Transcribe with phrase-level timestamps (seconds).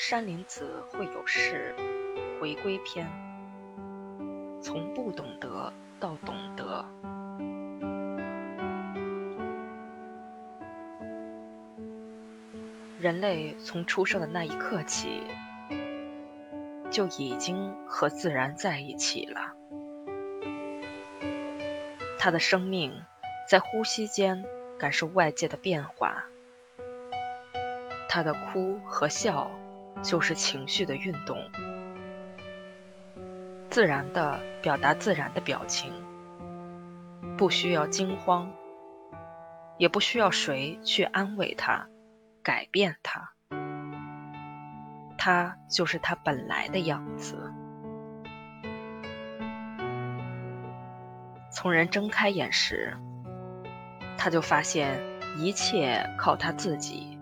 [0.00, 1.74] 山林子会有事，
[2.40, 3.04] 回归篇，
[4.62, 6.84] 从不懂得到懂得。
[13.00, 15.24] 人类从出生的那一刻起，
[16.92, 19.52] 就已经和自然在一起了。
[22.20, 23.02] 他的生命
[23.48, 24.44] 在呼吸间
[24.78, 26.24] 感受外界的变化。
[28.08, 29.50] 他的哭和笑，
[30.02, 31.36] 就是情绪的运动，
[33.68, 35.92] 自然的表达自然的表情，
[37.36, 38.50] 不需要惊慌，
[39.76, 41.88] 也不需要谁去安慰他、
[42.42, 43.32] 改变他，
[45.18, 47.52] 他就是他本来的样子。
[51.50, 52.96] 从人睁开眼时，
[54.16, 55.00] 他就发现
[55.36, 57.17] 一切靠他自己。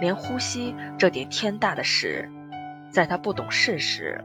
[0.00, 2.30] 连呼吸这点天大的事，
[2.90, 4.24] 在他不懂事时，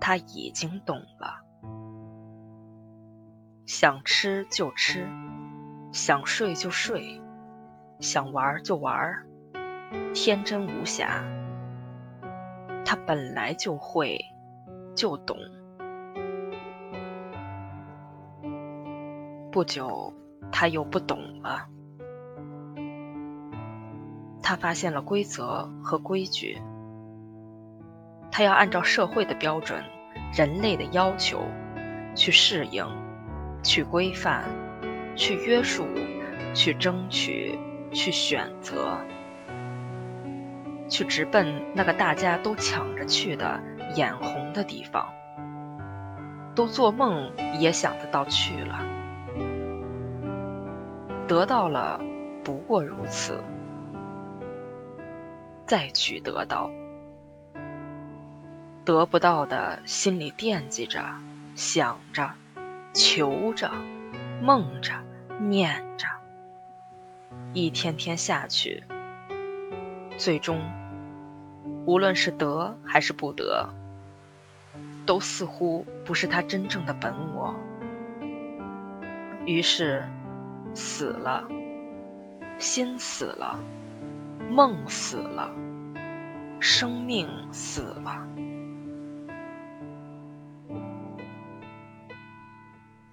[0.00, 1.44] 他已经懂了。
[3.66, 5.06] 想吃就吃，
[5.92, 7.20] 想睡就睡，
[8.00, 9.24] 想玩就玩，
[10.14, 11.22] 天真无瑕。
[12.84, 14.18] 他本来就会，
[14.96, 15.36] 就懂。
[19.52, 20.12] 不久，
[20.50, 21.68] 他又不懂了。
[24.50, 26.58] 他发现了规则和规矩，
[28.32, 29.80] 他要按照社会的标准、
[30.36, 31.44] 人类的要求
[32.16, 32.84] 去适应、
[33.62, 34.42] 去规范、
[35.14, 35.86] 去约束、
[36.52, 37.56] 去争取、
[37.92, 38.98] 去选择、
[40.88, 43.60] 去直奔那个大家都抢着去的
[43.94, 45.06] 眼红的地方，
[46.56, 48.80] 都做梦也想得到去了，
[51.28, 52.00] 得到了，
[52.42, 53.40] 不过如此。
[55.70, 56.68] 再去得到，
[58.84, 61.00] 得不到的，心里惦记着、
[61.54, 62.28] 想着、
[62.92, 63.70] 求着、
[64.42, 64.94] 梦着、
[65.38, 66.08] 念着，
[67.52, 68.82] 一天天下去，
[70.18, 70.60] 最终，
[71.86, 73.72] 无论是得还是不得，
[75.06, 77.54] 都似乎不是他真正的本我。
[79.46, 80.02] 于是，
[80.74, 81.46] 死了，
[82.58, 83.56] 心死了。
[84.50, 85.48] 梦死了，
[86.58, 88.26] 生命死了。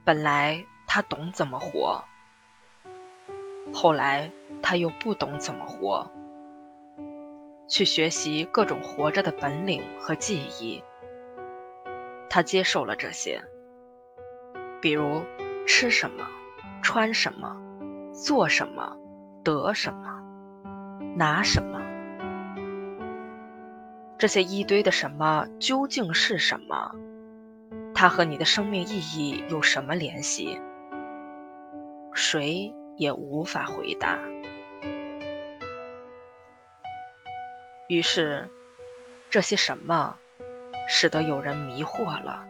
[0.03, 2.03] 本来他懂怎么活，
[3.71, 4.31] 后来
[4.63, 6.11] 他又不懂怎么活。
[7.67, 10.83] 去学习各种活着的本领和技艺，
[12.31, 13.43] 他接受了这些，
[14.81, 15.21] 比如
[15.67, 16.25] 吃什么、
[16.81, 17.55] 穿什么、
[18.11, 18.97] 做什么、
[19.43, 20.16] 得什么。
[21.17, 21.81] 拿什么？
[24.19, 26.91] 这些一堆的什么究竟是什么？
[27.95, 30.61] 它和你的生命意义有什么联系？
[32.13, 34.19] 谁也无法回答。
[37.87, 38.47] 于是，
[39.31, 40.17] 这些什么，
[40.87, 42.45] 使得有人迷惑了，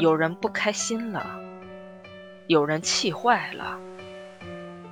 [0.00, 1.24] 有人不开心了，
[2.48, 3.78] 有人气坏了，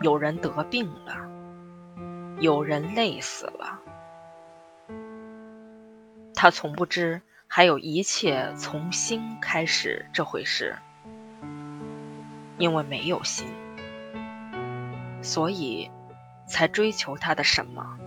[0.01, 1.29] 有人得病了。
[2.41, 3.79] 有人累死了，
[6.35, 10.75] 他从不知还有一切从心开始这回事，
[12.57, 13.47] 因为没有心，
[15.21, 15.91] 所以
[16.49, 17.99] 才追求他的什么。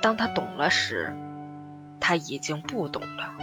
[0.00, 1.12] 当他懂了时，
[1.98, 3.34] 他已经不懂了。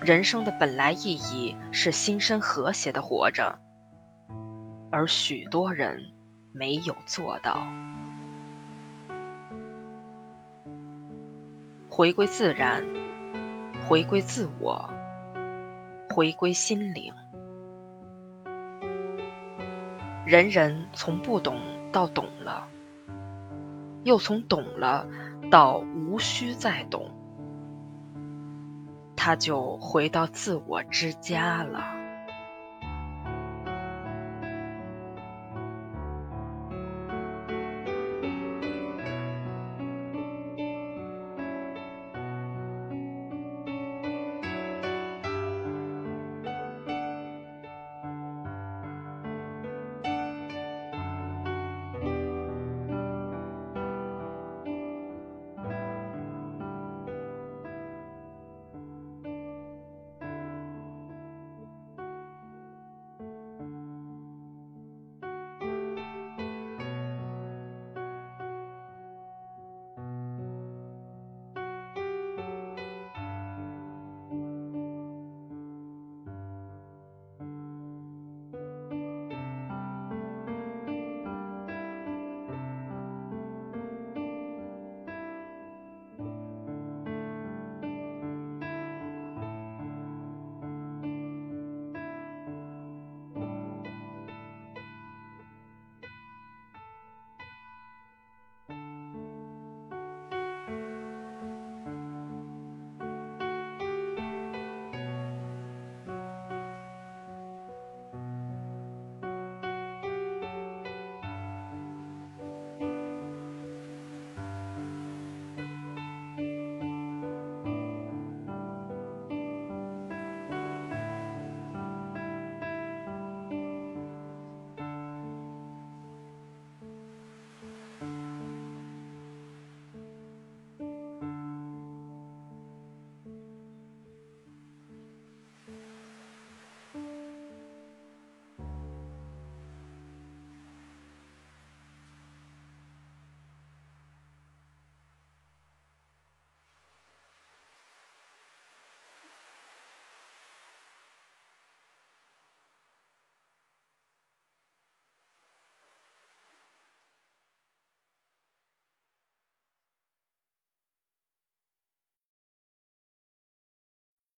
[0.00, 3.58] 人生的本来意义是心身和谐的活着，
[4.90, 6.13] 而许多人。
[6.56, 7.66] 没有做到，
[11.90, 12.84] 回归自然，
[13.88, 14.88] 回归自我，
[16.10, 17.12] 回归心灵。
[20.24, 21.58] 人人从不懂
[21.90, 22.68] 到懂了，
[24.04, 25.08] 又从懂了
[25.50, 27.10] 到无需再懂，
[29.16, 31.93] 他就回到自我之家了。